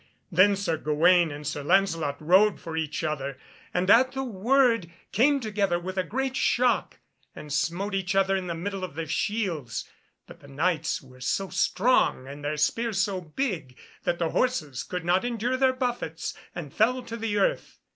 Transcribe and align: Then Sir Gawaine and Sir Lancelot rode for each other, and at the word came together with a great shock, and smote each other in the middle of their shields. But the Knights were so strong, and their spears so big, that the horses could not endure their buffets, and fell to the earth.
Then 0.31 0.55
Sir 0.55 0.77
Gawaine 0.77 1.31
and 1.31 1.45
Sir 1.45 1.61
Lancelot 1.61 2.19
rode 2.19 2.59
for 2.59 2.75
each 2.75 3.03
other, 3.03 3.37
and 3.71 3.87
at 3.91 4.13
the 4.13 4.23
word 4.23 4.89
came 5.11 5.39
together 5.39 5.77
with 5.77 5.95
a 5.95 6.01
great 6.03 6.35
shock, 6.35 6.97
and 7.35 7.53
smote 7.53 7.93
each 7.93 8.15
other 8.15 8.35
in 8.35 8.47
the 8.47 8.55
middle 8.55 8.83
of 8.83 8.95
their 8.95 9.05
shields. 9.05 9.87
But 10.25 10.39
the 10.39 10.47
Knights 10.47 11.03
were 11.03 11.21
so 11.21 11.49
strong, 11.49 12.25
and 12.27 12.43
their 12.43 12.57
spears 12.57 12.99
so 12.99 13.21
big, 13.21 13.77
that 14.03 14.17
the 14.17 14.31
horses 14.31 14.81
could 14.81 15.05
not 15.05 15.23
endure 15.23 15.55
their 15.55 15.71
buffets, 15.73 16.33
and 16.55 16.73
fell 16.73 17.03
to 17.03 17.15
the 17.15 17.37
earth. 17.37 17.77